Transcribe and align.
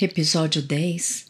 Episódio 0.00 0.62
10 0.62 1.26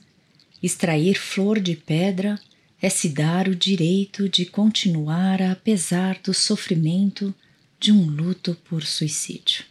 Extrair 0.63 1.19
flor 1.19 1.59
de 1.59 1.75
pedra 1.75 2.39
é 2.83 2.91
se 2.91 3.09
dar 3.09 3.49
o 3.49 3.57
direito 3.57 4.29
de 4.29 4.45
continuar 4.45 5.41
apesar 5.41 6.19
do 6.19 6.35
sofrimento 6.35 7.35
de 7.81 7.91
um 7.91 8.05
luto 8.05 8.55
por 8.69 8.85
suicídio. 8.85 9.65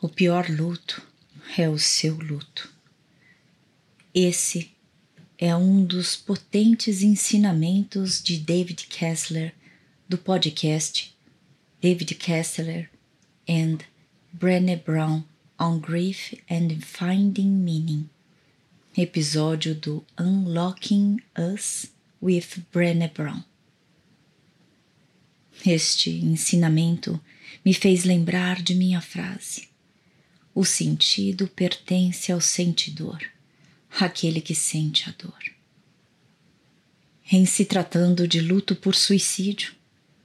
O 0.00 0.08
pior 0.08 0.48
luto 0.48 1.02
é 1.58 1.68
o 1.68 1.76
seu 1.76 2.14
luto. 2.14 2.72
Esse 4.14 4.70
é 5.36 5.56
um 5.56 5.84
dos 5.84 6.14
potentes 6.14 7.02
ensinamentos 7.02 8.22
de 8.22 8.38
David 8.38 8.86
Kessler 8.86 9.52
do 10.08 10.16
podcast 10.16 11.12
David 11.80 12.14
Kessler 12.14 12.88
and 13.48 13.78
Brené 14.34 14.82
Brown 14.82 15.24
on 15.58 15.78
Grief 15.78 16.34
and 16.48 16.82
Finding 16.82 17.62
Meaning, 17.62 18.08
episódio 18.96 19.74
do 19.74 20.02
Unlocking 20.16 21.20
Us 21.36 21.88
with 22.20 22.64
Brené 22.72 23.12
Brown. 23.12 23.44
Este 25.66 26.08
ensinamento 26.24 27.20
me 27.62 27.74
fez 27.74 28.04
lembrar 28.04 28.62
de 28.62 28.74
minha 28.74 29.02
frase: 29.02 29.68
O 30.54 30.64
sentido 30.64 31.46
pertence 31.48 32.32
ao 32.32 32.40
sentidor, 32.40 33.20
aquele 34.00 34.40
que 34.40 34.54
sente 34.54 35.10
a 35.10 35.12
dor. 35.12 35.52
Em 37.30 37.44
se 37.44 37.66
tratando 37.66 38.26
de 38.26 38.40
luto 38.40 38.74
por 38.74 38.94
suicídio, 38.94 39.74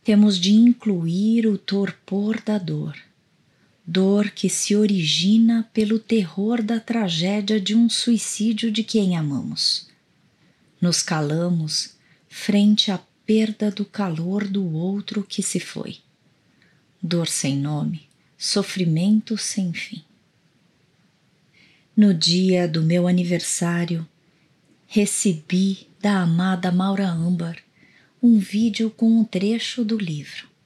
temos 0.01 0.39
de 0.39 0.53
incluir 0.53 1.45
o 1.45 1.57
torpor 1.57 2.41
da 2.41 2.57
dor 2.57 2.97
dor 3.89 4.31
que 4.31 4.49
se 4.49 4.75
origina 4.75 5.69
pelo 5.73 5.97
terror 5.97 6.61
da 6.61 6.77
tragédia 6.77 7.57
de 7.57 7.73
um 7.73 7.89
suicídio 7.89 8.69
de 8.69 8.83
quem 8.83 9.15
amamos. 9.15 9.87
Nos 10.81 11.01
calamos 11.01 11.95
frente 12.27 12.91
à 12.91 12.99
perda 13.25 13.71
do 13.71 13.85
calor 13.85 14.45
do 14.45 14.73
outro 14.73 15.23
que 15.23 15.41
se 15.41 15.61
foi. 15.61 15.99
Dor 17.01 17.29
sem 17.29 17.55
nome, 17.55 18.09
sofrimento 18.37 19.37
sem 19.37 19.71
fim. 19.71 20.03
No 21.95 22.13
dia 22.13 22.67
do 22.67 22.83
meu 22.83 23.07
aniversário, 23.07 24.05
recebi 24.85 25.87
da 26.01 26.23
amada 26.23 26.73
Maura 26.73 27.07
Âmbar 27.07 27.57
um 28.21 28.37
vídeo 28.37 28.89
com 28.89 29.09
um 29.17 29.23
trecho 29.23 29.85
do 29.85 29.97
livro 29.97 30.56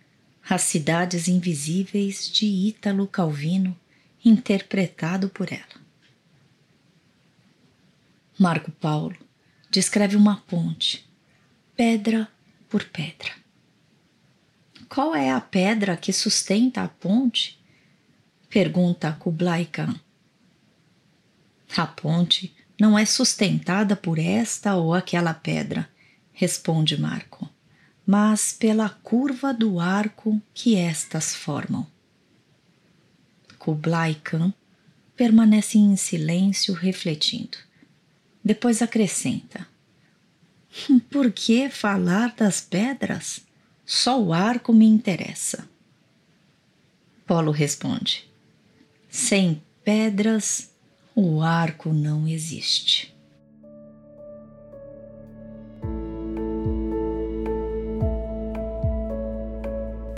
as 0.53 0.63
Cidades 0.63 1.30
Invisíveis 1.30 2.30
de 2.30 2.45
Ítalo 2.45 3.07
Calvino, 3.07 3.73
interpretado 4.23 5.30
por 5.30 5.49
ela. 5.49 5.81
Marco 8.38 8.69
Paulo 8.69 9.16
descreve 9.69 10.17
uma 10.17 10.41
ponte, 10.41 11.09
pedra 11.73 12.27
por 12.69 12.83
pedra. 12.83 13.31
Qual 14.89 15.16
é 15.16 15.31
a 15.31 15.39
pedra 15.39 15.95
que 15.95 16.11
sustenta 16.11 16.83
a 16.83 16.89
ponte? 16.89 17.58
Pergunta 18.49 19.13
Kublai 19.13 19.63
Khan. 19.63 19.97
A 21.77 21.88
ponte 21.88 22.53
não 22.77 22.99
é 22.99 23.05
sustentada 23.05 23.95
por 23.95 24.19
esta 24.19 24.75
ou 24.75 24.93
aquela 24.93 25.33
pedra, 25.33 25.89
responde 26.33 26.99
Marco 26.99 27.49
mas 28.05 28.53
pela 28.53 28.89
curva 28.89 29.53
do 29.53 29.80
arco 29.80 30.41
que 30.53 30.75
estas 30.75 31.35
formam. 31.35 31.85
Kublai 33.58 34.16
Khan 34.16 34.53
permanece 35.16 35.77
em 35.77 35.95
silêncio 35.95 36.73
refletindo. 36.73 37.58
Depois 38.43 38.81
acrescenta: 38.81 39.67
Por 41.11 41.31
que 41.31 41.70
falar 41.70 42.33
das 42.36 42.59
pedras? 42.59 43.42
Só 43.86 44.20
o 44.21 44.33
arco 44.33 44.73
me 44.73 44.86
interessa. 44.86 45.70
Polo 47.27 47.52
responde: 47.52 48.27
Sem 49.09 49.61
pedras, 49.83 50.71
o 51.15 51.42
arco 51.42 51.93
não 51.93 52.27
existe. 52.27 53.14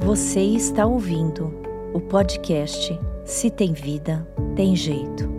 Você 0.04 0.42
está 0.42 0.86
ouvindo 0.86 1.46
o 1.94 2.02
podcast 2.02 2.92
Se 3.26 3.50
Tem 3.50 3.72
Vida, 3.72 4.28
Tem 4.54 4.76
Jeito. 4.76 5.30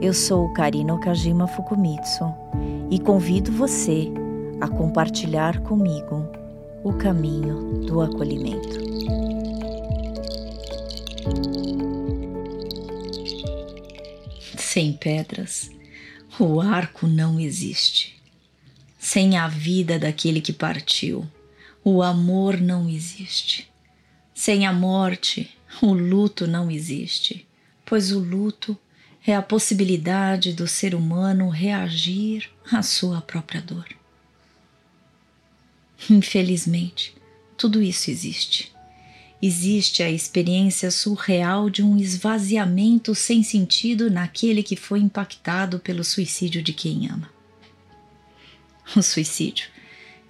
Eu 0.00 0.14
sou 0.14 0.52
Karina 0.52 0.94
Okajima 0.94 1.48
Fukumitsu 1.48 2.32
e 2.92 3.00
convido 3.00 3.50
você 3.50 4.06
a 4.60 4.68
compartilhar 4.68 5.60
comigo 5.64 6.30
o 6.84 6.92
caminho 6.92 7.80
do 7.80 8.00
acolhimento. 8.00 8.80
Sem 14.56 14.92
pedras, 14.92 15.72
o 16.38 16.60
arco 16.60 17.08
não 17.08 17.40
existe. 17.40 18.14
Sem 18.96 19.36
a 19.36 19.48
vida 19.48 19.98
daquele 19.98 20.40
que 20.40 20.52
partiu, 20.52 21.26
o 21.84 22.00
amor 22.00 22.60
não 22.60 22.88
existe. 22.88 23.71
Sem 24.44 24.66
a 24.66 24.72
morte, 24.72 25.48
o 25.80 25.92
luto 25.92 26.48
não 26.48 26.68
existe, 26.68 27.46
pois 27.86 28.10
o 28.10 28.18
luto 28.18 28.76
é 29.24 29.36
a 29.36 29.40
possibilidade 29.40 30.52
do 30.52 30.66
ser 30.66 30.96
humano 30.96 31.48
reagir 31.48 32.50
à 32.68 32.82
sua 32.82 33.20
própria 33.20 33.60
dor. 33.60 33.86
Infelizmente, 36.10 37.14
tudo 37.56 37.80
isso 37.80 38.10
existe. 38.10 38.72
Existe 39.40 40.02
a 40.02 40.10
experiência 40.10 40.90
surreal 40.90 41.70
de 41.70 41.80
um 41.80 41.96
esvaziamento 41.96 43.14
sem 43.14 43.44
sentido 43.44 44.10
naquele 44.10 44.64
que 44.64 44.74
foi 44.74 44.98
impactado 44.98 45.78
pelo 45.78 46.02
suicídio 46.02 46.60
de 46.64 46.72
quem 46.72 47.08
ama. 47.08 47.30
O 48.96 49.02
suicídio 49.02 49.68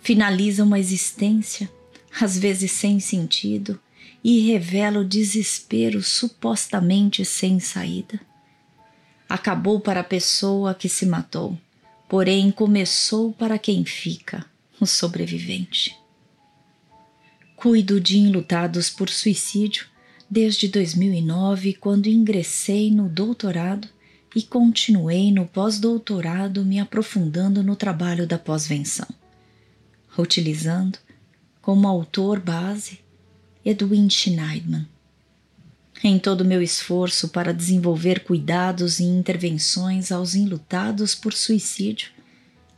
finaliza 0.03 0.65
uma 0.65 0.79
existência, 0.79 1.73
às 2.21 2.37
vezes 2.37 2.73
sem 2.73 3.01
sentido, 3.01 3.81
e 4.25 4.41
revela 4.41 5.01
o 5.01 5.05
desespero 5.05 6.03
supostamente 6.03 7.25
sem 7.25 7.59
saída. 7.59 8.21
Acabou 9.29 9.81
para 9.81 10.01
a 10.01 10.05
pessoa 10.05 10.75
que 10.75 10.89
se 10.89 11.07
matou, 11.07 11.59
porém 12.09 12.51
começou 12.51 13.33
para 13.33 13.59
quem 13.59 13.85
fica, 13.85 14.45
o 14.79 14.87
sobrevivente. 14.87 15.97
Cuido 17.57 18.01
de 18.01 18.19
enlutados 18.19 18.91
por 18.91 19.09
suicídio 19.09 19.87
desde 20.29 20.69
2009, 20.69 21.75
quando 21.75 22.09
ingressei 22.09 22.91
no 22.91 23.09
doutorado 23.09 23.89
e 24.35 24.43
continuei 24.43 25.31
no 25.31 25.47
pós-doutorado 25.47 26.65
me 26.65 26.81
aprofundando 26.81 27.63
no 27.63 27.77
trabalho 27.77 28.27
da 28.27 28.39
pós-venção, 28.39 29.07
utilizando 30.19 30.99
como 31.61 31.87
autor 31.87 32.41
base 32.41 33.02
Edwin 33.65 34.11
Schneidman. 34.11 34.89
Em 36.03 36.19
todo 36.19 36.41
o 36.41 36.45
meu 36.45 36.61
esforço 36.61 37.29
para 37.29 37.55
desenvolver 37.55 38.25
cuidados 38.25 38.99
e 38.99 39.05
intervenções 39.05 40.11
aos 40.11 40.35
enlutados 40.35 41.15
por 41.15 41.33
suicídio, 41.33 42.11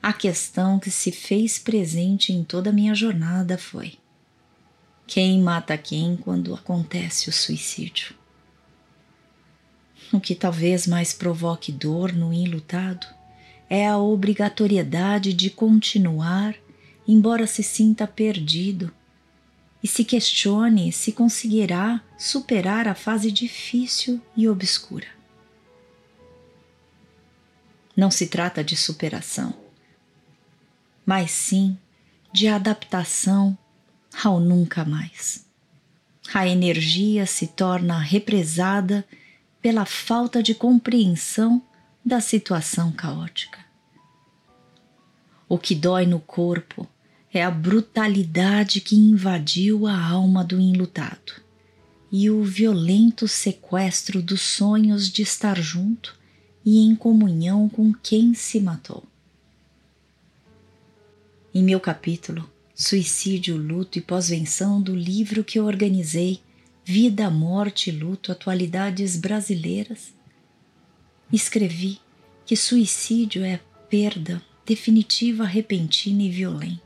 a 0.03 0.13
questão 0.13 0.79
que 0.79 0.91
se 0.91 1.11
fez 1.11 1.59
presente 1.59 2.35
em 2.35 2.45
toda 2.45 2.69
a 2.69 2.73
minha 2.73 2.95
jornada 2.95 3.57
foi: 3.57 3.95
quem 5.07 5.41
mata 5.41 5.79
quem 5.79 6.19
quando 6.19 6.55
acontece 6.55 7.31
o 7.31 7.33
suicídio? 7.33 8.15
O 10.13 10.21
que 10.21 10.35
talvez 10.35 10.87
mais 10.87 11.15
provoque 11.15 11.73
dor 11.73 12.13
no 12.13 12.31
enlutado 12.31 13.07
é 13.71 13.89
a 13.89 13.97
obrigatoriedade 13.97 15.33
de 15.33 15.49
continuar, 15.49 16.55
embora 17.09 17.47
se 17.47 17.63
sinta 17.63 18.07
perdido 18.07 18.93
e 19.85 19.87
se 19.87 20.03
questione 20.03 20.91
se 20.91 21.13
conseguirá 21.13 22.03
superar 22.17 22.89
a 22.89 22.95
fase 22.95 23.31
difícil 23.31 24.19
e 24.35 24.49
obscura. 24.49 25.07
Não 27.95 28.11
se 28.11 28.29
trata 28.29 28.65
de 28.65 28.79
superação, 28.79 29.55
mas 31.05 31.31
sim 31.33 31.79
de 32.33 32.49
adaptação 32.49 33.59
ao 34.25 34.41
nunca 34.41 34.87
mais. 34.87 35.45
A 36.33 36.49
energia 36.49 37.27
se 37.27 37.49
torna 37.49 37.99
represada 37.99 39.07
pela 39.61 39.85
falta 39.85 40.43
de 40.43 40.55
compreensão 40.55 41.63
da 42.03 42.23
situação 42.23 42.91
caótica. 42.91 43.63
O 45.47 45.59
que 45.59 45.75
dói 45.75 46.07
no 46.07 46.21
corpo 46.21 46.89
é 47.35 47.43
a 47.43 47.51
brutalidade 47.51 48.81
que 48.81 48.95
invadiu 48.95 49.89
a 49.89 50.01
alma 50.01 50.45
do 50.45 50.61
enlutado 50.61 51.43
e 52.11 52.31
o 52.31 52.45
violento 52.45 53.27
sequestro 53.27 54.23
dos 54.23 54.41
sonhos 54.41 55.11
de 55.11 55.23
estar 55.23 55.61
junto 55.61 56.17
e 56.65 56.79
em 56.79 56.95
comunhão 56.95 57.69
com 57.69 57.93
quem 57.93 58.35
se 58.35 58.61
matou. 58.61 59.03
Em 61.53 61.63
meu 61.63 61.81
capítulo 61.81 62.49
Suicídio, 62.73 63.57
Luto 63.57 63.99
e 63.99 64.01
Pós-Venção 64.01 64.81
do 64.81 64.95
livro 64.95 65.43
que 65.43 65.59
eu 65.59 65.67
organizei 65.67 66.41
Vida, 66.85 67.29
Morte 67.31 67.91
e 67.91 67.93
Luto 67.93 68.31
Atualidades 68.31 69.17
Brasileiras, 69.17 70.15
escrevi 71.33 71.99
que 72.47 72.57
suicídio 72.57 73.45
é 73.45 73.59
perda 73.91 74.41
definitiva, 74.65 75.45
repentina 75.45 76.23
e 76.23 76.31
violenta. 76.31 76.84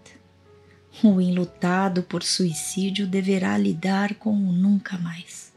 O 1.03 1.21
enlutado 1.21 2.03
por 2.03 2.25
suicídio 2.25 3.07
deverá 3.07 3.57
lidar 3.57 4.15
com 4.17 4.33
o 4.33 4.53
nunca 4.53 4.99
mais. 4.99 5.53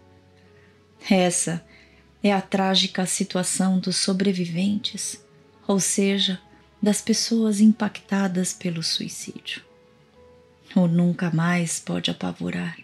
Essa 1.10 1.66
é 2.22 2.32
a 2.32 2.40
trágica 2.40 3.08
situação 3.08 3.80
dos 3.80 3.98
sobreviventes, 3.98 5.20
ou 5.68 5.80
seja, 5.80 6.40
das 6.80 7.02
pessoas 7.02 7.60
impactadas 7.60 8.54
pelo 8.54 8.84
suicídio. 8.84 9.64
O 10.76 10.88
nunca 10.88 11.32
mais 11.32 11.80
pode 11.80 12.12
apavorar, 12.12 12.78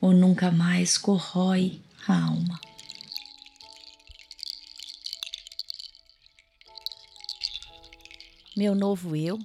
o 0.00 0.12
nunca 0.12 0.50
mais 0.50 0.96
corrói 0.96 1.78
a 2.08 2.24
alma. 2.24 2.58
Meu 8.56 8.74
novo 8.74 9.14
eu 9.14 9.38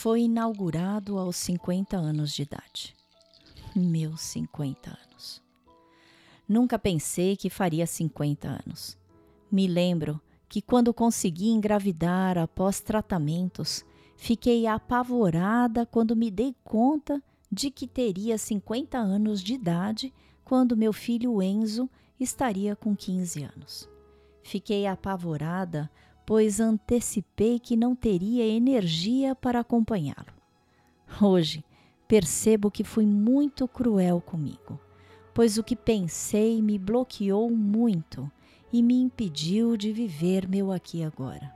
foi 0.00 0.22
inaugurado 0.22 1.18
aos 1.18 1.36
50 1.36 1.94
anos 1.94 2.32
de 2.32 2.40
idade. 2.40 2.96
Meus 3.76 4.22
50 4.22 4.88
anos. 4.88 5.42
Nunca 6.48 6.78
pensei 6.78 7.36
que 7.36 7.50
faria 7.50 7.86
50 7.86 8.48
anos. 8.48 8.96
Me 9.52 9.66
lembro 9.66 10.18
que 10.48 10.62
quando 10.62 10.94
consegui 10.94 11.50
engravidar 11.50 12.38
após 12.38 12.80
tratamentos, 12.80 13.84
fiquei 14.16 14.66
apavorada 14.66 15.84
quando 15.84 16.16
me 16.16 16.30
dei 16.30 16.56
conta 16.64 17.22
de 17.52 17.70
que 17.70 17.86
teria 17.86 18.38
50 18.38 18.96
anos 18.96 19.42
de 19.42 19.52
idade 19.52 20.14
quando 20.42 20.78
meu 20.78 20.94
filho 20.94 21.42
Enzo 21.42 21.90
estaria 22.18 22.74
com 22.74 22.96
15 22.96 23.42
anos. 23.42 23.86
Fiquei 24.42 24.86
apavorada 24.86 25.90
pois 26.30 26.60
antecipei 26.60 27.58
que 27.58 27.74
não 27.74 27.92
teria 27.92 28.46
energia 28.46 29.34
para 29.34 29.58
acompanhá-lo. 29.58 30.32
Hoje 31.20 31.64
percebo 32.06 32.70
que 32.70 32.84
fui 32.84 33.04
muito 33.04 33.66
cruel 33.66 34.20
comigo, 34.20 34.78
pois 35.34 35.58
o 35.58 35.64
que 35.64 35.74
pensei 35.74 36.62
me 36.62 36.78
bloqueou 36.78 37.50
muito 37.50 38.30
e 38.72 38.80
me 38.80 38.94
impediu 38.94 39.76
de 39.76 39.92
viver 39.92 40.46
meu 40.46 40.70
aqui 40.70 41.02
agora. 41.02 41.52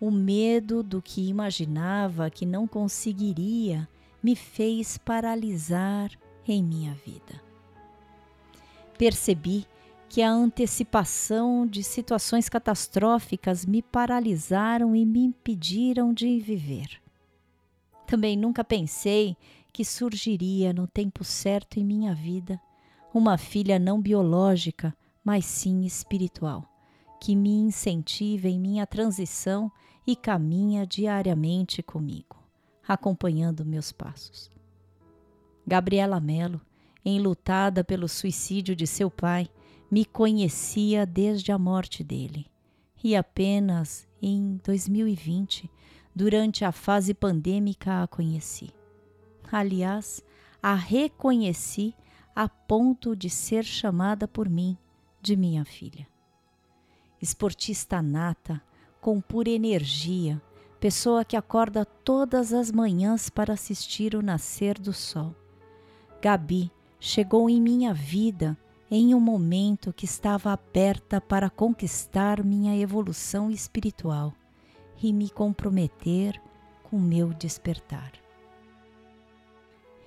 O 0.00 0.10
medo 0.10 0.82
do 0.82 1.02
que 1.02 1.28
imaginava 1.28 2.30
que 2.30 2.46
não 2.46 2.66
conseguiria 2.66 3.86
me 4.22 4.34
fez 4.34 4.96
paralisar 4.96 6.10
em 6.46 6.62
minha 6.62 6.94
vida. 7.04 7.38
Percebi 8.96 9.66
que 10.08 10.22
a 10.22 10.30
antecipação 10.30 11.66
de 11.66 11.82
situações 11.82 12.48
catastróficas 12.48 13.66
me 13.66 13.82
paralisaram 13.82 14.96
e 14.96 15.04
me 15.04 15.20
impediram 15.24 16.14
de 16.14 16.40
viver. 16.40 17.00
Também 18.06 18.36
nunca 18.36 18.64
pensei 18.64 19.36
que 19.72 19.84
surgiria 19.84 20.72
no 20.72 20.86
tempo 20.86 21.22
certo 21.22 21.78
em 21.78 21.84
minha 21.84 22.14
vida 22.14 22.58
uma 23.12 23.36
filha 23.36 23.78
não 23.78 24.00
biológica, 24.00 24.96
mas 25.22 25.44
sim 25.44 25.84
espiritual, 25.84 26.64
que 27.20 27.36
me 27.36 27.50
incentiva 27.50 28.48
em 28.48 28.58
minha 28.58 28.86
transição 28.86 29.70
e 30.06 30.16
caminha 30.16 30.86
diariamente 30.86 31.82
comigo, 31.82 32.36
acompanhando 32.86 33.64
meus 33.64 33.92
passos. 33.92 34.50
Gabriela 35.66 36.18
Mello, 36.18 36.60
enlutada 37.04 37.84
pelo 37.84 38.08
suicídio 38.08 38.74
de 38.74 38.86
seu 38.86 39.10
pai, 39.10 39.50
me 39.90 40.04
conhecia 40.04 41.06
desde 41.06 41.52
a 41.52 41.58
morte 41.58 42.04
dele. 42.04 42.46
E 43.02 43.16
apenas 43.16 44.06
em 44.20 44.60
2020, 44.64 45.70
durante 46.14 46.64
a 46.64 46.72
fase 46.72 47.14
pandêmica, 47.14 48.02
a 48.02 48.06
conheci. 48.06 48.70
Aliás, 49.50 50.22
a 50.62 50.74
reconheci 50.74 51.94
a 52.34 52.48
ponto 52.48 53.16
de 53.16 53.30
ser 53.30 53.64
chamada 53.64 54.28
por 54.28 54.48
mim 54.48 54.76
de 55.22 55.36
minha 55.36 55.64
filha. 55.64 56.06
Esportista 57.20 58.02
nata, 58.02 58.62
com 59.00 59.20
pura 59.20 59.50
energia, 59.50 60.40
pessoa 60.78 61.24
que 61.24 61.36
acorda 61.36 61.84
todas 61.84 62.52
as 62.52 62.70
manhãs 62.70 63.28
para 63.28 63.54
assistir 63.54 64.14
o 64.14 64.22
nascer 64.22 64.78
do 64.78 64.92
sol. 64.92 65.34
Gabi 66.20 66.70
chegou 67.00 67.48
em 67.48 67.60
minha 67.60 67.94
vida 67.94 68.56
em 68.90 69.14
um 69.14 69.20
momento 69.20 69.92
que 69.92 70.06
estava 70.06 70.52
aberta 70.52 71.20
para 71.20 71.50
conquistar 71.50 72.42
minha 72.42 72.76
evolução 72.76 73.50
espiritual 73.50 74.32
e 75.02 75.12
me 75.12 75.28
comprometer 75.28 76.40
com 76.84 76.98
meu 76.98 77.34
despertar. 77.34 78.12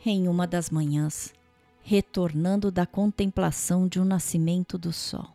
Em 0.04 0.28
uma 0.28 0.48
das 0.48 0.72
manhãs, 0.72 1.32
retornando 1.84 2.72
da 2.72 2.88
contemplação 2.88 3.88
de 3.88 4.00
um 4.00 4.06
nascimento 4.06 4.78
do 4.78 4.92
sol, 4.92 5.30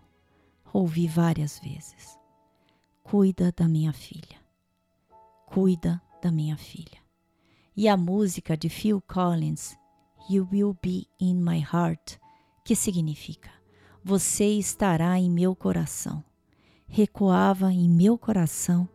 ouvi 0.73 1.07
várias 1.07 1.61
vezes: 1.61 2.19
Cuida 3.05 3.53
da 3.57 3.69
minha 3.69 3.93
filha, 3.93 4.39
cuida 5.47 6.03
da 6.21 6.33
minha 6.33 6.57
filha. 6.57 6.99
E 7.77 7.89
a 7.89 7.97
música 7.97 8.57
de 8.57 8.69
Phil 8.69 9.01
Collins, 9.03 9.77
You 10.29 10.49
Will 10.51 10.77
Be 10.83 11.07
in 11.21 11.35
My 11.35 11.61
Heart, 11.61 12.19
que 12.67 12.75
significa: 12.75 13.51
Você 14.03 14.45
estará 14.45 15.17
em 15.21 15.31
meu 15.31 15.55
coração. 15.55 16.23
Recuava 16.89 17.73
em 17.73 17.89
meu 17.89 18.19
coração 18.19 18.89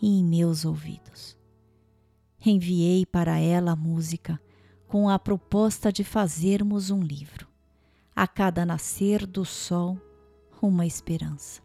e 0.00 0.18
em 0.18 0.24
meus 0.24 0.64
ouvidos. 0.64 1.36
Enviei 2.44 3.04
para 3.04 3.38
ela 3.38 3.72
a 3.72 3.76
música 3.76 4.40
com 4.88 5.08
a 5.08 5.18
proposta 5.18 5.92
de 5.92 6.02
fazermos 6.02 6.90
um 6.90 7.02
livro. 7.02 7.46
A 8.16 8.26
cada 8.26 8.64
nascer 8.64 9.26
do 9.26 9.44
sol, 9.44 9.98
uma 10.60 10.86
esperança, 10.86 11.60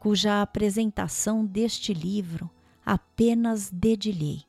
cuja 0.00 0.40
apresentação 0.40 1.44
deste 1.44 1.92
livro 1.92 2.50
apenas 2.84 3.70
dedilhei 3.70 4.42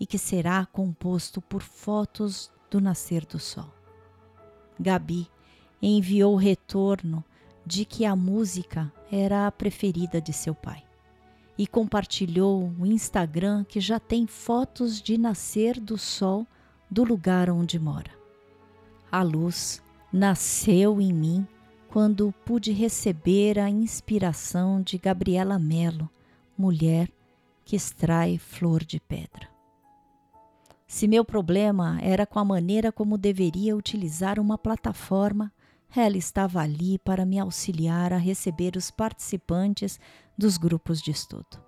e 0.00 0.06
que 0.06 0.18
será 0.18 0.64
composto 0.64 1.42
por 1.42 1.62
fotos 1.62 2.50
do 2.70 2.80
nascer 2.80 3.26
do 3.26 3.38
sol. 3.38 3.72
Gabi 4.80 5.30
enviou 5.88 6.34
retorno 6.36 7.24
de 7.66 7.84
que 7.84 8.04
a 8.04 8.16
música 8.16 8.92
era 9.10 9.46
a 9.46 9.52
preferida 9.52 10.20
de 10.20 10.32
seu 10.32 10.54
pai 10.54 10.82
e 11.56 11.66
compartilhou 11.66 12.72
o 12.78 12.86
Instagram 12.86 13.64
que 13.64 13.80
já 13.80 14.00
tem 14.00 14.26
fotos 14.26 15.00
de 15.00 15.16
nascer 15.16 15.78
do 15.78 15.96
sol 15.96 16.46
do 16.90 17.04
lugar 17.04 17.48
onde 17.48 17.78
mora. 17.78 18.10
A 19.10 19.22
luz 19.22 19.82
nasceu 20.12 21.00
em 21.00 21.12
mim 21.12 21.46
quando 21.88 22.34
pude 22.44 22.72
receber 22.72 23.58
a 23.58 23.70
inspiração 23.70 24.82
de 24.82 24.98
Gabriela 24.98 25.58
Mello, 25.58 26.10
mulher 26.58 27.08
que 27.64 27.76
extrai 27.76 28.36
flor 28.36 28.82
de 28.82 28.98
pedra. 28.98 29.48
Se 30.86 31.06
meu 31.08 31.24
problema 31.24 31.98
era 32.00 32.26
com 32.26 32.38
a 32.38 32.44
maneira 32.44 32.90
como 32.92 33.16
deveria 33.16 33.76
utilizar 33.76 34.38
uma 34.40 34.58
plataforma, 34.58 35.52
ela 35.94 36.16
estava 36.16 36.60
ali 36.60 36.98
para 36.98 37.24
me 37.24 37.38
auxiliar 37.38 38.12
a 38.12 38.16
receber 38.16 38.76
os 38.76 38.90
participantes 38.90 39.98
dos 40.36 40.56
grupos 40.56 41.00
de 41.00 41.10
estudo. 41.10 41.62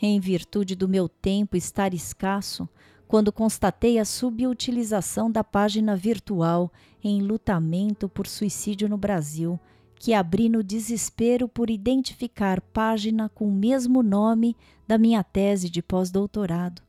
Em 0.00 0.18
virtude 0.18 0.74
do 0.74 0.88
meu 0.88 1.08
tempo 1.08 1.56
estar 1.56 1.92
escasso, 1.92 2.68
quando 3.06 3.32
constatei 3.32 3.98
a 3.98 4.04
subutilização 4.04 5.30
da 5.30 5.42
página 5.42 5.96
virtual 5.96 6.72
em 7.02 7.20
lutamento 7.20 8.08
por 8.08 8.26
suicídio 8.26 8.88
no 8.88 8.96
Brasil, 8.96 9.58
que 9.96 10.14
abri 10.14 10.48
no 10.48 10.62
desespero 10.62 11.48
por 11.48 11.68
identificar 11.68 12.60
página 12.60 13.28
com 13.28 13.48
o 13.48 13.52
mesmo 13.52 14.02
nome 14.02 14.56
da 14.86 14.96
minha 14.96 15.22
tese 15.22 15.68
de 15.68 15.82
pós-doutorado, 15.82 16.82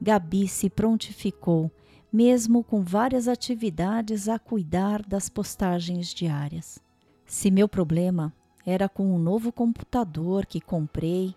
Gabi 0.00 0.48
se 0.48 0.68
prontificou 0.70 1.70
mesmo 2.14 2.62
com 2.62 2.80
várias 2.80 3.26
atividades 3.26 4.28
a 4.28 4.38
cuidar 4.38 5.02
das 5.02 5.28
postagens 5.28 6.14
diárias. 6.14 6.78
Se 7.26 7.50
meu 7.50 7.68
problema 7.68 8.32
era 8.64 8.88
com 8.88 9.12
um 9.12 9.18
novo 9.18 9.50
computador 9.50 10.46
que 10.46 10.60
comprei 10.60 11.34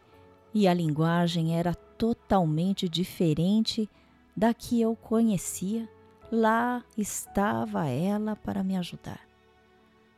e 0.53 0.67
a 0.67 0.74
linguagem 0.75 1.57
era 1.57 1.74
totalmente 1.74 2.88
diferente 2.88 3.89
da 4.36 4.53
que 4.53 4.79
eu 4.79 4.96
conhecia, 4.96 5.89
lá 6.31 6.84
estava 6.96 7.88
ela 7.88 8.36
para 8.36 8.63
me 8.63 8.77
ajudar. 8.77 9.22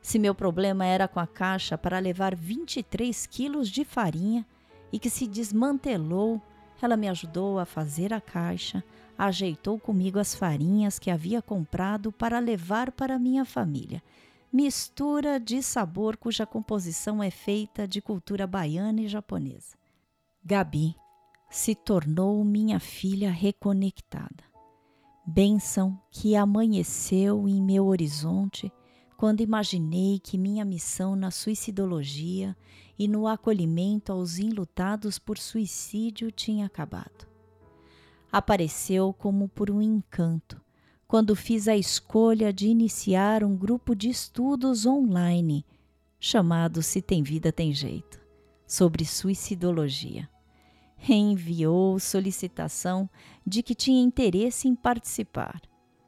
se 0.02 0.18
meu 0.18 0.34
problema 0.34 0.84
era 0.84 1.08
com 1.08 1.20
a 1.20 1.26
caixa 1.26 1.78
para 1.78 1.98
levar 1.98 2.36
23 2.36 3.24
quilos 3.24 3.70
de 3.70 3.82
farinha 3.82 4.44
e 4.92 4.98
que 4.98 5.08
se 5.08 5.26
desmantelou, 5.26 6.38
ela 6.82 6.98
me 6.98 7.08
ajudou 7.08 7.58
a 7.58 7.64
fazer 7.64 8.12
a 8.12 8.20
caixa, 8.20 8.84
ajeitou 9.26 9.78
comigo 9.78 10.18
as 10.18 10.34
farinhas 10.34 10.98
que 10.98 11.10
havia 11.10 11.42
comprado 11.42 12.10
para 12.10 12.38
levar 12.38 12.90
para 12.90 13.18
minha 13.18 13.44
família. 13.44 14.02
Mistura 14.50 15.38
de 15.38 15.62
sabor 15.62 16.16
cuja 16.16 16.46
composição 16.46 17.22
é 17.22 17.30
feita 17.30 17.86
de 17.86 18.00
cultura 18.00 18.46
baiana 18.46 19.02
e 19.02 19.08
japonesa. 19.08 19.76
Gabi 20.42 20.96
se 21.50 21.74
tornou 21.74 22.42
minha 22.44 22.80
filha 22.80 23.30
reconectada. 23.30 24.42
Bênção 25.26 26.00
que 26.10 26.34
amanheceu 26.34 27.46
em 27.46 27.62
meu 27.62 27.86
horizonte 27.86 28.72
quando 29.18 29.42
imaginei 29.42 30.18
que 30.18 30.38
minha 30.38 30.64
missão 30.64 31.14
na 31.14 31.30
suicidologia 31.30 32.56
e 32.98 33.06
no 33.06 33.28
acolhimento 33.28 34.12
aos 34.12 34.38
enlutados 34.38 35.18
por 35.18 35.36
suicídio 35.36 36.32
tinha 36.32 36.64
acabado. 36.64 37.29
Apareceu 38.32 39.12
como 39.12 39.48
por 39.48 39.70
um 39.70 39.82
encanto 39.82 40.60
quando 41.10 41.34
fiz 41.34 41.66
a 41.66 41.76
escolha 41.76 42.52
de 42.52 42.68
iniciar 42.68 43.42
um 43.42 43.56
grupo 43.56 43.96
de 43.96 44.08
estudos 44.08 44.86
online 44.86 45.66
chamado 46.20 46.82
Se 46.82 47.02
Tem 47.02 47.22
Vida 47.22 47.50
Tem 47.50 47.72
Jeito, 47.72 48.20
sobre 48.64 49.04
suicidologia. 49.04 50.28
Enviou 51.08 51.98
solicitação 51.98 53.10
de 53.44 53.62
que 53.62 53.74
tinha 53.74 54.00
interesse 54.00 54.68
em 54.68 54.74
participar 54.76 55.60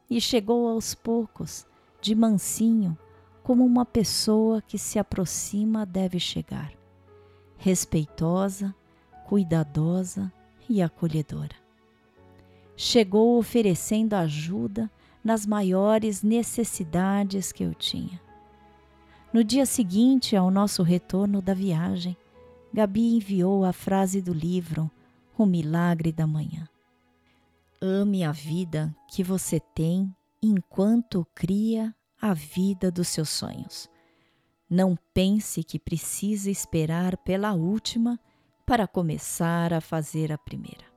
e 0.09 0.21
chegou 0.21 0.69
aos 0.69 0.95
poucos, 0.95 1.65
de 1.99 2.13
mansinho, 2.13 2.97
como 3.41 3.65
uma 3.65 3.85
pessoa 3.85 4.61
que 4.61 4.77
se 4.77 4.99
aproxima 4.99 5.85
deve 5.85 6.19
chegar, 6.19 6.71
respeitosa, 7.57 8.73
cuidadosa 9.25 10.31
e 10.69 10.81
acolhedora. 10.81 11.62
Chegou 12.75 13.37
oferecendo 13.37 14.13
ajuda 14.13 14.89
nas 15.23 15.45
maiores 15.45 16.21
necessidades 16.21 17.51
que 17.51 17.63
eu 17.63 17.73
tinha. 17.73 18.19
No 19.31 19.43
dia 19.43 19.65
seguinte 19.65 20.35
ao 20.35 20.51
nosso 20.51 20.83
retorno 20.83 21.41
da 21.41 21.53
viagem, 21.53 22.15
Gabi 22.73 23.15
enviou 23.15 23.63
a 23.63 23.71
frase 23.71 24.21
do 24.21 24.33
livro 24.33 24.89
O 25.37 25.45
Milagre 25.45 26.11
da 26.11 26.27
Manhã. 26.27 26.67
Ame 27.81 28.23
a 28.23 28.31
vida 28.31 28.95
que 29.09 29.23
você 29.23 29.59
tem 29.59 30.13
enquanto 30.41 31.27
cria 31.33 31.95
a 32.21 32.33
vida 32.33 32.91
dos 32.91 33.07
seus 33.07 33.29
sonhos. 33.29 33.89
Não 34.69 34.97
pense 35.13 35.63
que 35.63 35.77
precisa 35.77 36.49
esperar 36.49 37.17
pela 37.17 37.53
última 37.53 38.19
para 38.65 38.87
começar 38.87 39.73
a 39.73 39.81
fazer 39.81 40.31
a 40.31 40.37
primeira. 40.37 40.92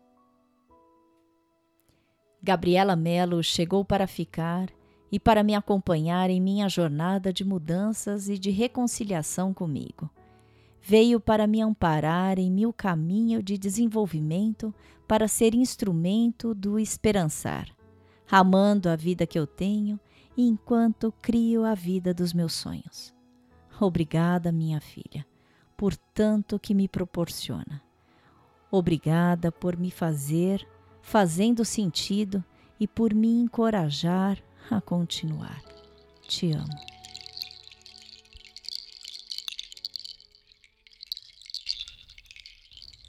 Gabriela 2.47 2.95
Mello 2.95 3.43
chegou 3.43 3.85
para 3.85 4.07
ficar 4.07 4.69
e 5.11 5.19
para 5.19 5.43
me 5.43 5.57
acompanhar 5.57 6.31
em 6.31 6.41
minha 6.41 6.69
jornada 6.69 7.33
de 7.33 7.45
mudanças 7.45 8.29
e 8.29 8.39
de 8.39 8.53
reconciliação 8.53 9.53
comigo. 9.53 10.09
Veio 10.81 11.19
para 11.19 11.49
me 11.49 11.61
amparar 11.61 12.39
em 12.39 12.49
meu 12.49 12.73
caminho 12.73 13.43
de 13.43 13.59
desenvolvimento 13.59 14.73
para 15.09 15.27
ser 15.27 15.57
instrumento 15.57 16.55
do 16.55 16.79
esperançar, 16.79 17.69
amando 18.31 18.89
a 18.89 18.95
vida 18.95 19.27
que 19.27 19.37
eu 19.37 19.45
tenho 19.49 19.99
enquanto 20.37 21.13
crio 21.21 21.65
a 21.65 21.75
vida 21.75 22.15
dos 22.15 22.33
meus 22.33 22.53
sonhos. 22.53 23.13
Obrigada, 23.81 24.53
minha 24.53 24.81
filha, 24.81 25.27
por 25.77 25.97
tanto 25.97 26.61
que 26.61 26.75
me 26.75 26.87
proporciona. 26.87 27.83
Obrigada 28.71 29.51
por 29.51 29.77
me 29.77 29.91
fazer 29.91 30.65
fazendo 31.07 31.65
sentido 31.65 32.45
e 32.81 32.89
por 32.89 33.15
me 33.15 33.29
encorajar 33.29 34.43
a 34.69 34.81
continuar. 34.81 35.63
Te 36.27 36.51
amo. 36.51 36.67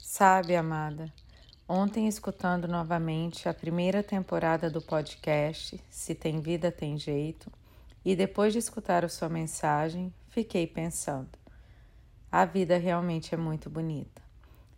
Sabe, 0.00 0.54
amada, 0.54 1.12
Ontem, 1.68 2.06
escutando 2.08 2.66
novamente 2.66 3.48
a 3.48 3.52
primeira 3.52 4.02
temporada 4.02 4.70
do 4.70 4.80
podcast 4.80 5.78
Se 5.90 6.14
Tem 6.14 6.40
Vida 6.40 6.72
Tem 6.72 6.96
Jeito, 6.96 7.52
e 8.04 8.16
depois 8.16 8.52
de 8.52 8.58
escutar 8.58 9.04
a 9.04 9.08
sua 9.08 9.28
mensagem, 9.28 10.14
fiquei 10.28 10.66
pensando: 10.66 11.36
a 12.32 12.44
vida 12.46 12.78
realmente 12.78 13.34
é 13.34 13.36
muito 13.36 13.68
bonita. 13.68 14.22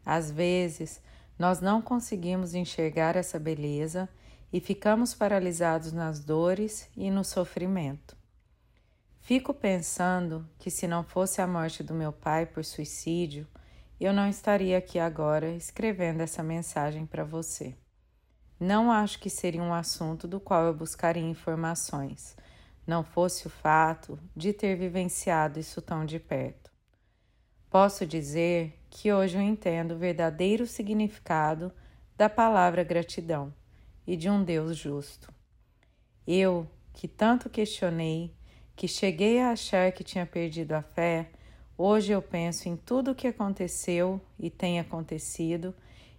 Às 0.04 0.32
vezes, 0.32 1.00
nós 1.40 1.58
não 1.58 1.80
conseguimos 1.80 2.52
enxergar 2.52 3.16
essa 3.16 3.38
beleza 3.38 4.06
e 4.52 4.60
ficamos 4.60 5.14
paralisados 5.14 5.90
nas 5.90 6.20
dores 6.20 6.86
e 6.94 7.10
no 7.10 7.24
sofrimento. 7.24 8.14
Fico 9.20 9.54
pensando 9.54 10.46
que 10.58 10.70
se 10.70 10.86
não 10.86 11.02
fosse 11.02 11.40
a 11.40 11.46
morte 11.46 11.82
do 11.82 11.94
meu 11.94 12.12
pai 12.12 12.44
por 12.44 12.62
suicídio, 12.62 13.48
eu 13.98 14.12
não 14.12 14.28
estaria 14.28 14.76
aqui 14.76 14.98
agora 14.98 15.48
escrevendo 15.52 16.20
essa 16.20 16.42
mensagem 16.42 17.06
para 17.06 17.24
você. 17.24 17.74
Não 18.60 18.92
acho 18.92 19.18
que 19.18 19.30
seria 19.30 19.62
um 19.62 19.72
assunto 19.72 20.28
do 20.28 20.40
qual 20.40 20.66
eu 20.66 20.74
buscaria 20.74 21.22
informações, 21.22 22.36
não 22.86 23.02
fosse 23.02 23.46
o 23.46 23.50
fato 23.50 24.18
de 24.36 24.52
ter 24.52 24.76
vivenciado 24.76 25.58
isso 25.58 25.80
tão 25.80 26.04
de 26.04 26.20
perto. 26.20 26.70
Posso 27.70 28.04
dizer 28.04 28.79
que 28.90 29.12
hoje 29.12 29.38
eu 29.38 29.42
entendo 29.42 29.92
o 29.92 29.98
verdadeiro 29.98 30.66
significado 30.66 31.72
da 32.16 32.28
palavra 32.28 32.82
gratidão 32.84 33.54
e 34.06 34.16
de 34.16 34.28
um 34.28 34.44
Deus 34.44 34.76
justo. 34.76 35.32
Eu, 36.26 36.66
que 36.92 37.08
tanto 37.08 37.48
questionei, 37.48 38.34
que 38.76 38.86
cheguei 38.86 39.40
a 39.40 39.52
achar 39.52 39.92
que 39.92 40.04
tinha 40.04 40.26
perdido 40.26 40.72
a 40.72 40.82
fé, 40.82 41.30
Hoje 41.82 42.12
eu 42.12 42.20
penso 42.20 42.68
em 42.68 42.76
tudo 42.76 43.12
o 43.12 43.14
que 43.14 43.26
aconteceu 43.26 44.20
e 44.38 44.50
tem 44.50 44.78
acontecido 44.78 45.74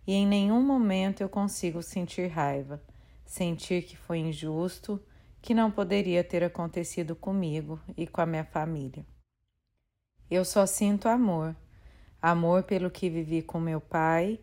e 0.07 0.11
em 0.11 0.25
nenhum 0.25 0.59
momento 0.59 1.21
eu 1.21 1.29
consigo 1.29 1.83
sentir 1.83 2.25
raiva, 2.29 2.81
sentir 3.23 3.83
que 3.83 3.95
foi 3.95 4.17
injusto, 4.17 4.99
que 5.39 5.53
não 5.53 5.69
poderia 5.69 6.23
ter 6.23 6.43
acontecido 6.43 7.15
comigo 7.15 7.79
e 7.95 8.07
com 8.07 8.21
a 8.21 8.25
minha 8.25 8.43
família. 8.43 9.05
Eu 10.31 10.43
só 10.43 10.65
sinto 10.65 11.07
amor, 11.07 11.55
amor 12.21 12.63
pelo 12.63 12.91
que 12.91 13.09
vivi 13.09 13.41
com 13.41 13.59
meu 13.59 13.81
pai, 13.81 14.39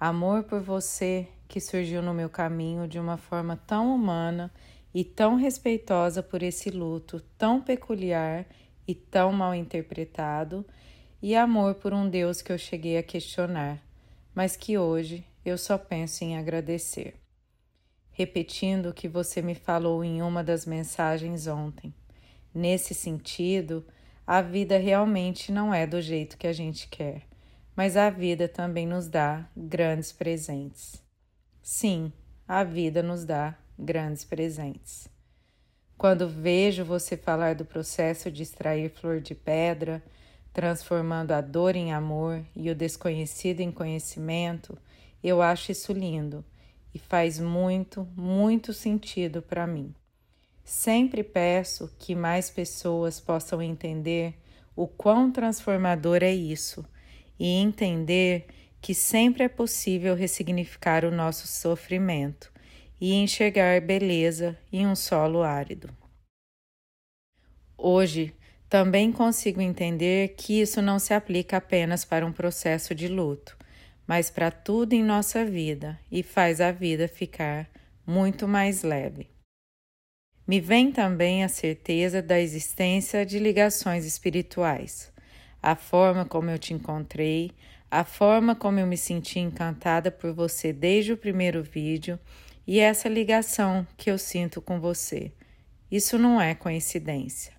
amor 0.00 0.44
por 0.44 0.60
você 0.60 1.28
que 1.46 1.60
surgiu 1.60 2.00
no 2.02 2.14
meu 2.14 2.30
caminho 2.30 2.88
de 2.88 2.98
uma 2.98 3.16
forma 3.16 3.56
tão 3.66 3.94
humana 3.94 4.52
e 4.94 5.04
tão 5.04 5.36
respeitosa 5.36 6.22
por 6.22 6.42
esse 6.42 6.70
luto 6.70 7.20
tão 7.36 7.60
peculiar 7.60 8.46
e 8.86 8.94
tão 8.94 9.32
mal 9.32 9.54
interpretado, 9.54 10.64
e 11.20 11.36
amor 11.36 11.74
por 11.74 11.92
um 11.92 12.08
Deus 12.08 12.40
que 12.40 12.50
eu 12.50 12.56
cheguei 12.56 12.96
a 12.96 13.02
questionar, 13.02 13.82
mas 14.34 14.56
que 14.56 14.78
hoje 14.78 15.24
eu 15.44 15.58
só 15.58 15.76
penso 15.76 16.24
em 16.24 16.38
agradecer. 16.38 17.14
Repetindo 18.10 18.86
o 18.86 18.94
que 18.94 19.06
você 19.06 19.42
me 19.42 19.54
falou 19.54 20.02
em 20.02 20.22
uma 20.22 20.42
das 20.42 20.64
mensagens 20.64 21.46
ontem. 21.46 21.92
Nesse 22.54 22.94
sentido, 22.94 23.84
a 24.30 24.42
vida 24.42 24.76
realmente 24.76 25.50
não 25.50 25.72
é 25.72 25.86
do 25.86 26.02
jeito 26.02 26.36
que 26.36 26.46
a 26.46 26.52
gente 26.52 26.86
quer, 26.88 27.22
mas 27.74 27.96
a 27.96 28.10
vida 28.10 28.46
também 28.46 28.86
nos 28.86 29.08
dá 29.08 29.48
grandes 29.56 30.12
presentes. 30.12 31.02
Sim, 31.62 32.12
a 32.46 32.62
vida 32.62 33.02
nos 33.02 33.24
dá 33.24 33.56
grandes 33.78 34.26
presentes. 34.26 35.08
Quando 35.96 36.28
vejo 36.28 36.84
você 36.84 37.16
falar 37.16 37.54
do 37.54 37.64
processo 37.64 38.30
de 38.30 38.42
extrair 38.42 38.90
flor 38.90 39.18
de 39.18 39.34
pedra, 39.34 40.04
transformando 40.52 41.32
a 41.32 41.40
dor 41.40 41.74
em 41.74 41.94
amor 41.94 42.44
e 42.54 42.68
o 42.68 42.74
desconhecido 42.74 43.60
em 43.60 43.72
conhecimento, 43.72 44.76
eu 45.24 45.40
acho 45.40 45.72
isso 45.72 45.90
lindo 45.90 46.44
e 46.92 46.98
faz 46.98 47.40
muito, 47.40 48.06
muito 48.14 48.74
sentido 48.74 49.40
para 49.40 49.66
mim. 49.66 49.94
Sempre 50.68 51.24
peço 51.24 51.90
que 51.98 52.14
mais 52.14 52.50
pessoas 52.50 53.18
possam 53.18 53.62
entender 53.62 54.34
o 54.76 54.86
quão 54.86 55.32
transformador 55.32 56.18
é 56.22 56.30
isso 56.30 56.84
e 57.40 57.46
entender 57.46 58.46
que 58.78 58.92
sempre 58.92 59.44
é 59.44 59.48
possível 59.48 60.14
ressignificar 60.14 61.06
o 61.06 61.10
nosso 61.10 61.48
sofrimento 61.48 62.52
e 63.00 63.14
enxergar 63.14 63.80
beleza 63.80 64.58
em 64.70 64.86
um 64.86 64.94
solo 64.94 65.42
árido. 65.42 65.88
Hoje, 67.78 68.34
também 68.68 69.10
consigo 69.10 69.62
entender 69.62 70.34
que 70.36 70.60
isso 70.60 70.82
não 70.82 70.98
se 70.98 71.14
aplica 71.14 71.56
apenas 71.56 72.04
para 72.04 72.26
um 72.26 72.32
processo 72.32 72.94
de 72.94 73.08
luto, 73.08 73.56
mas 74.06 74.28
para 74.28 74.50
tudo 74.50 74.92
em 74.92 75.02
nossa 75.02 75.46
vida 75.46 75.98
e 76.12 76.22
faz 76.22 76.60
a 76.60 76.70
vida 76.70 77.08
ficar 77.08 77.70
muito 78.06 78.46
mais 78.46 78.82
leve. 78.82 79.37
Me 80.48 80.60
vem 80.60 80.90
também 80.90 81.44
a 81.44 81.48
certeza 81.48 82.22
da 82.22 82.40
existência 82.40 83.26
de 83.26 83.38
ligações 83.38 84.06
espirituais. 84.06 85.12
A 85.62 85.76
forma 85.76 86.24
como 86.24 86.48
eu 86.48 86.58
te 86.58 86.72
encontrei, 86.72 87.52
a 87.90 88.02
forma 88.02 88.56
como 88.56 88.80
eu 88.80 88.86
me 88.86 88.96
senti 88.96 89.38
encantada 89.38 90.10
por 90.10 90.32
você 90.32 90.72
desde 90.72 91.12
o 91.12 91.18
primeiro 91.18 91.62
vídeo 91.62 92.18
e 92.66 92.80
essa 92.80 93.10
ligação 93.10 93.86
que 93.94 94.10
eu 94.10 94.16
sinto 94.16 94.62
com 94.62 94.80
você. 94.80 95.30
Isso 95.90 96.16
não 96.16 96.40
é 96.40 96.54
coincidência. 96.54 97.52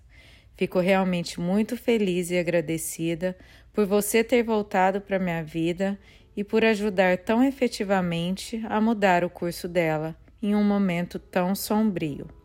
Fico 0.56 0.80
realmente 0.80 1.38
muito 1.38 1.76
feliz 1.76 2.32
e 2.32 2.38
agradecida 2.38 3.38
por 3.72 3.86
você 3.86 4.24
ter 4.24 4.42
voltado 4.42 5.00
para 5.00 5.16
minha 5.16 5.44
vida 5.44 5.96
e 6.36 6.42
por 6.42 6.64
ajudar 6.64 7.18
tão 7.18 7.44
efetivamente 7.44 8.60
a 8.68 8.80
mudar 8.80 9.22
o 9.22 9.30
curso 9.30 9.68
dela 9.68 10.16
em 10.42 10.56
um 10.56 10.64
momento 10.64 11.20
tão 11.20 11.54
sombrio. 11.54 12.39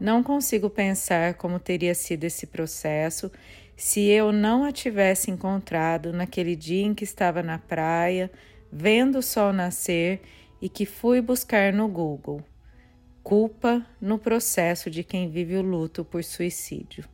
Não 0.00 0.22
consigo 0.22 0.70
pensar 0.70 1.34
como 1.34 1.60
teria 1.60 1.94
sido 1.94 2.24
esse 2.24 2.46
processo 2.46 3.30
se 3.76 4.06
eu 4.08 4.32
não 4.32 4.64
a 4.64 4.72
tivesse 4.72 5.30
encontrado 5.30 6.10
naquele 6.10 6.56
dia 6.56 6.86
em 6.86 6.94
que 6.94 7.04
estava 7.04 7.42
na 7.42 7.58
praia, 7.58 8.30
vendo 8.72 9.18
o 9.18 9.22
sol 9.22 9.52
nascer 9.52 10.22
e 10.60 10.70
que 10.70 10.86
fui 10.86 11.20
buscar 11.20 11.70
no 11.70 11.86
Google. 11.86 12.42
Culpa 13.22 13.86
no 14.00 14.18
processo 14.18 14.90
de 14.90 15.04
quem 15.04 15.28
vive 15.28 15.56
o 15.56 15.62
luto 15.62 16.02
por 16.02 16.24
suicídio. 16.24 17.04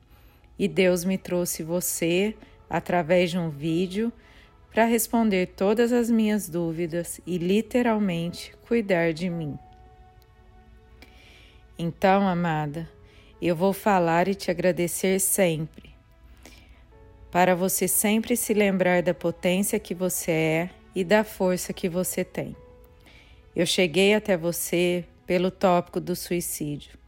E 0.56 0.68
Deus 0.68 1.04
me 1.04 1.18
trouxe 1.18 1.64
você, 1.64 2.36
através 2.70 3.32
de 3.32 3.38
um 3.38 3.50
vídeo, 3.50 4.12
para 4.72 4.84
responder 4.84 5.54
todas 5.56 5.92
as 5.92 6.08
minhas 6.08 6.48
dúvidas 6.48 7.20
e 7.26 7.36
literalmente 7.36 8.54
cuidar 8.62 9.12
de 9.12 9.28
mim. 9.28 9.58
Então, 11.78 12.26
amada, 12.26 12.88
eu 13.40 13.54
vou 13.54 13.70
falar 13.70 14.28
e 14.28 14.34
te 14.34 14.50
agradecer 14.50 15.20
sempre, 15.20 15.90
para 17.30 17.54
você 17.54 17.86
sempre 17.86 18.34
se 18.34 18.54
lembrar 18.54 19.02
da 19.02 19.12
potência 19.12 19.78
que 19.78 19.94
você 19.94 20.30
é 20.30 20.70
e 20.94 21.04
da 21.04 21.22
força 21.22 21.74
que 21.74 21.86
você 21.86 22.24
tem. 22.24 22.56
Eu 23.54 23.66
cheguei 23.66 24.14
até 24.14 24.38
você 24.38 25.04
pelo 25.26 25.50
tópico 25.50 26.00
do 26.00 26.16
suicídio, 26.16 26.98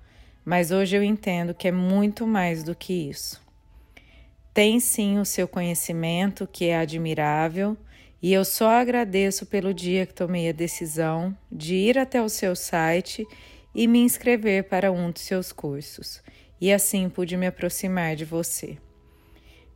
mas 0.44 0.70
hoje 0.70 0.96
eu 0.96 1.02
entendo 1.02 1.54
que 1.54 1.68
é 1.68 1.72
muito 1.72 2.26
mais 2.26 2.62
do 2.62 2.74
que 2.74 2.92
isso. 2.92 3.40
Tem 4.52 4.80
sim 4.80 5.18
o 5.18 5.24
seu 5.24 5.48
conhecimento, 5.48 6.46
que 6.46 6.66
é 6.66 6.76
admirável, 6.76 7.74
e 8.20 8.34
eu 8.34 8.44
só 8.44 8.68
agradeço 8.68 9.46
pelo 9.46 9.72
dia 9.72 10.04
que 10.04 10.12
tomei 10.12 10.50
a 10.50 10.52
decisão 10.52 11.34
de 11.50 11.74
ir 11.74 11.96
até 11.96 12.20
o 12.20 12.28
seu 12.28 12.54
site 12.54 13.26
e 13.74 13.86
me 13.86 13.98
inscrever 14.00 14.64
para 14.64 14.90
um 14.90 15.10
dos 15.10 15.22
seus 15.22 15.52
cursos, 15.52 16.22
e 16.60 16.72
assim 16.72 17.08
pude 17.08 17.36
me 17.36 17.46
aproximar 17.46 18.16
de 18.16 18.24
você. 18.24 18.78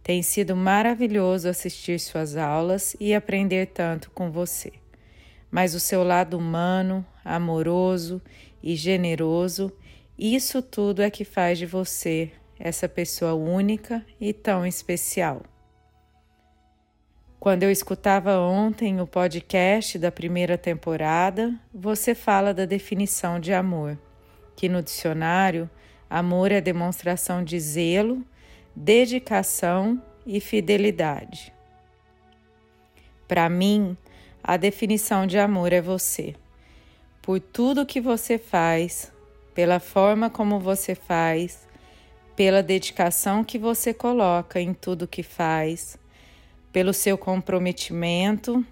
Tem 0.02 0.22
sido 0.22 0.56
maravilhoso 0.56 1.48
assistir 1.48 2.00
suas 2.00 2.36
aulas 2.36 2.96
e 2.98 3.14
aprender 3.14 3.66
tanto 3.66 4.10
com 4.10 4.30
você. 4.30 4.72
Mas 5.50 5.74
o 5.74 5.80
seu 5.80 6.02
lado 6.02 6.36
humano, 6.36 7.06
amoroso 7.24 8.20
e 8.62 8.74
generoso, 8.74 9.72
isso 10.18 10.60
tudo 10.60 11.02
é 11.02 11.10
que 11.10 11.24
faz 11.24 11.58
de 11.58 11.66
você 11.66 12.32
essa 12.58 12.88
pessoa 12.88 13.34
única 13.34 14.04
e 14.20 14.32
tão 14.32 14.66
especial. 14.66 15.42
Quando 17.42 17.64
eu 17.64 17.72
escutava 17.72 18.38
ontem 18.38 19.00
o 19.00 19.06
podcast 19.08 19.98
da 19.98 20.12
primeira 20.12 20.56
temporada, 20.56 21.52
você 21.74 22.14
fala 22.14 22.54
da 22.54 22.64
definição 22.64 23.40
de 23.40 23.52
amor, 23.52 23.98
que 24.54 24.68
no 24.68 24.80
dicionário, 24.80 25.68
amor 26.08 26.52
é 26.52 26.60
demonstração 26.60 27.42
de 27.42 27.58
zelo, 27.58 28.24
dedicação 28.76 30.00
e 30.24 30.38
fidelidade. 30.38 31.52
Para 33.26 33.48
mim, 33.48 33.96
a 34.40 34.56
definição 34.56 35.26
de 35.26 35.36
amor 35.36 35.72
é 35.72 35.80
você. 35.80 36.36
Por 37.20 37.40
tudo 37.40 37.84
que 37.84 38.00
você 38.00 38.38
faz, 38.38 39.12
pela 39.52 39.80
forma 39.80 40.30
como 40.30 40.60
você 40.60 40.94
faz, 40.94 41.66
pela 42.36 42.62
dedicação 42.62 43.42
que 43.42 43.58
você 43.58 43.92
coloca 43.92 44.60
em 44.60 44.72
tudo 44.72 45.08
que 45.08 45.24
faz, 45.24 46.00
pelo 46.72 46.92
seu 46.92 47.18
comprometimento, 47.18 48.64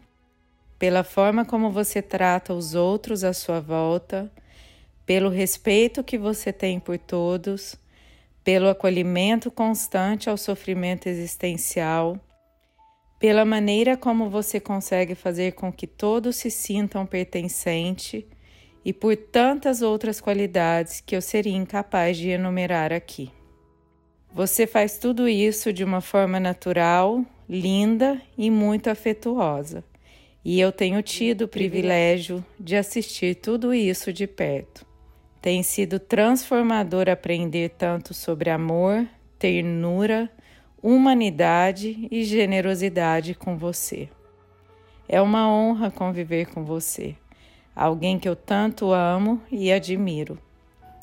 pela 0.78 1.04
forma 1.04 1.44
como 1.44 1.70
você 1.70 2.00
trata 2.00 2.54
os 2.54 2.74
outros 2.74 3.22
à 3.22 3.34
sua 3.34 3.60
volta, 3.60 4.32
pelo 5.04 5.28
respeito 5.28 6.02
que 6.02 6.16
você 6.16 6.52
tem 6.52 6.80
por 6.80 6.96
todos, 6.96 7.76
pelo 8.42 8.68
acolhimento 8.68 9.50
constante 9.50 10.30
ao 10.30 10.38
sofrimento 10.38 11.08
existencial, 11.08 12.18
pela 13.18 13.44
maneira 13.44 13.98
como 13.98 14.30
você 14.30 14.58
consegue 14.58 15.14
fazer 15.14 15.52
com 15.52 15.70
que 15.70 15.86
todos 15.86 16.36
se 16.36 16.50
sintam 16.50 17.04
pertencente 17.04 18.26
e 18.82 18.94
por 18.94 19.14
tantas 19.14 19.82
outras 19.82 20.22
qualidades 20.22 21.02
que 21.02 21.14
eu 21.14 21.20
seria 21.20 21.54
incapaz 21.54 22.16
de 22.16 22.30
enumerar 22.30 22.92
aqui. 22.92 23.30
Você 24.32 24.66
faz 24.66 24.96
tudo 24.96 25.28
isso 25.28 25.70
de 25.70 25.84
uma 25.84 26.00
forma 26.00 26.40
natural, 26.40 27.22
linda 27.50 28.22
e 28.38 28.48
muito 28.48 28.88
afetuosa. 28.88 29.82
E 30.44 30.60
eu 30.60 30.70
tenho 30.70 31.02
tido 31.02 31.42
o 31.42 31.48
privilégio 31.48 32.44
de 32.58 32.76
assistir 32.76 33.34
tudo 33.34 33.74
isso 33.74 34.12
de 34.12 34.24
perto. 34.24 34.86
Tem 35.42 35.60
sido 35.60 35.98
transformador 35.98 37.08
aprender 37.08 37.70
tanto 37.70 38.14
sobre 38.14 38.50
amor, 38.50 39.04
ternura, 39.36 40.30
humanidade 40.80 42.08
e 42.08 42.22
generosidade 42.22 43.34
com 43.34 43.58
você. 43.58 44.08
É 45.08 45.20
uma 45.20 45.50
honra 45.52 45.90
conviver 45.90 46.46
com 46.46 46.64
você, 46.64 47.16
alguém 47.74 48.16
que 48.16 48.28
eu 48.28 48.36
tanto 48.36 48.92
amo 48.92 49.42
e 49.50 49.72
admiro. 49.72 50.38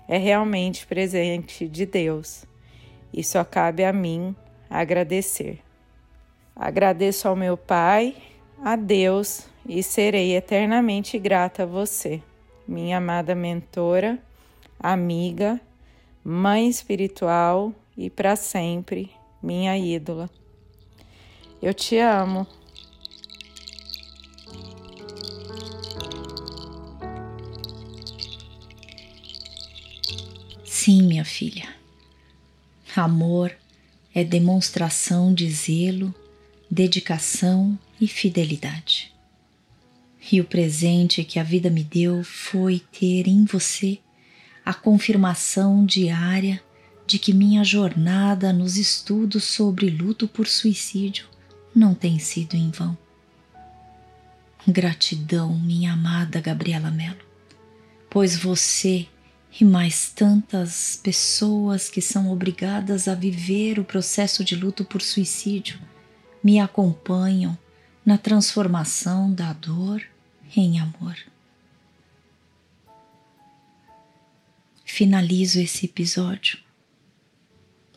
É 0.07 0.17
realmente 0.17 0.87
presente 0.87 1.67
de 1.67 1.85
Deus 1.85 2.45
e 3.13 3.21
só 3.21 3.43
cabe 3.43 3.83
a 3.83 3.91
mim 3.91 4.33
agradecer. 4.69 5.66
Agradeço 6.59 7.27
ao 7.27 7.35
meu 7.35 7.55
Pai, 7.55 8.15
a 8.63 8.75
Deus 8.75 9.45
e 9.69 9.83
serei 9.83 10.35
eternamente 10.35 11.19
grata 11.19 11.61
a 11.61 11.65
você, 11.67 12.19
minha 12.67 12.97
amada 12.97 13.35
mentora, 13.35 14.17
amiga, 14.79 15.61
mãe 16.25 16.67
espiritual 16.67 17.71
e 17.95 18.09
para 18.09 18.35
sempre 18.35 19.11
minha 19.41 19.77
ídola. 19.77 20.27
Eu 21.61 21.75
te 21.75 21.99
amo. 21.99 22.47
Sim, 30.65 31.03
minha 31.03 31.23
filha. 31.23 31.69
Amor 32.95 33.55
é 34.11 34.23
demonstração 34.23 35.31
de 35.31 35.47
zelo 35.51 36.11
dedicação 36.69 37.77
e 37.99 38.07
fidelidade. 38.07 39.13
E 40.31 40.41
o 40.41 40.45
presente 40.45 41.23
que 41.23 41.39
a 41.39 41.43
vida 41.43 41.69
me 41.69 41.83
deu 41.83 42.23
foi 42.23 42.81
ter 42.91 43.27
em 43.27 43.45
você 43.45 43.99
a 44.65 44.73
confirmação 44.73 45.85
diária 45.85 46.61
de 47.05 47.17
que 47.17 47.33
minha 47.33 47.63
jornada 47.63 48.51
nos 48.51 48.75
estudos 48.75 49.45
sobre 49.45 49.89
luto 49.89 50.27
por 50.27 50.45
suicídio 50.45 51.25
não 51.73 51.93
tem 51.93 52.19
sido 52.19 52.55
em 52.55 52.69
vão. 52.69 52.97
Gratidão, 54.67 55.57
minha 55.57 55.93
amada 55.93 56.41
Gabriela 56.41 56.91
Mello, 56.91 57.25
pois 58.09 58.35
você 58.35 59.07
e 59.59 59.63
mais 59.63 60.11
tantas 60.11 60.99
pessoas 61.01 61.89
que 61.89 62.01
são 62.01 62.29
obrigadas 62.29 63.07
a 63.07 63.15
viver 63.15 63.79
o 63.79 63.85
processo 63.85 64.43
de 64.43 64.55
luto 64.57 64.83
por 64.83 65.01
suicídio 65.01 65.79
me 66.47 66.61
acompanham 66.61 67.57
na 68.05 68.17
transformação 68.17 69.33
da 69.33 69.51
dor 69.51 70.01
em 70.55 70.79
amor. 70.79 71.17
Finalizo 74.85 75.59
esse 75.59 75.87
episódio 75.87 76.57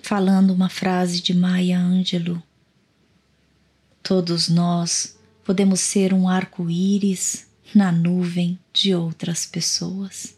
falando 0.03 0.53
uma 0.53 0.69
frase 0.69 1.23
de 1.23 1.33
Maya 1.33 1.79
Angelou. 1.79 2.43
Todos 4.03 4.49
nós 4.49 5.17
podemos 5.45 5.79
ser 5.79 6.13
um 6.13 6.29
arco-íris 6.29 7.47
na 7.73 7.93
nuvem 7.93 8.59
de 8.73 8.93
outras 8.93 9.47
pessoas. 9.47 10.37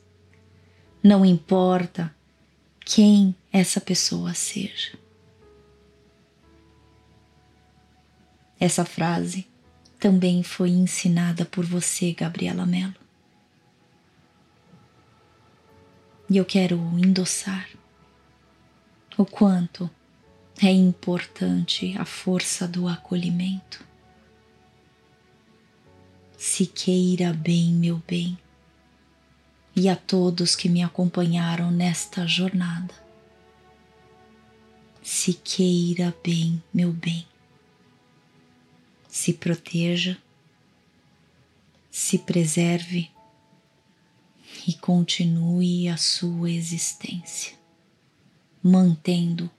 Não 1.02 1.24
importa 1.24 2.14
quem 2.84 3.34
essa 3.50 3.80
pessoa 3.80 4.34
seja. 4.34 5.01
Essa 8.62 8.84
frase 8.84 9.44
também 9.98 10.44
foi 10.44 10.70
ensinada 10.70 11.44
por 11.44 11.64
você, 11.64 12.12
Gabriela 12.12 12.64
Mello. 12.64 12.94
E 16.30 16.36
eu 16.36 16.44
quero 16.44 16.76
endossar 16.96 17.68
o 19.18 19.26
quanto 19.26 19.90
é 20.62 20.70
importante 20.70 21.96
a 21.98 22.04
força 22.04 22.68
do 22.68 22.86
acolhimento. 22.86 23.84
Se 26.38 26.64
queira 26.64 27.32
bem, 27.32 27.72
meu 27.72 28.00
bem, 28.06 28.38
e 29.74 29.88
a 29.88 29.96
todos 29.96 30.54
que 30.54 30.68
me 30.68 30.84
acompanharam 30.84 31.72
nesta 31.72 32.28
jornada. 32.28 32.94
Se 35.02 35.34
queira 35.34 36.14
bem, 36.22 36.62
meu 36.72 36.92
bem. 36.92 37.26
Se 39.12 39.34
proteja, 39.34 40.16
se 41.90 42.16
preserve 42.16 43.10
e 44.66 44.72
continue 44.72 45.86
a 45.86 45.98
sua 45.98 46.50
existência, 46.50 47.52
mantendo 48.62 49.50